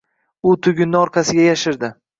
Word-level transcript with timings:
U 0.51 0.55
tugunni 0.69 1.01
orqasiga 1.03 1.49
yashirdi. 1.51 1.97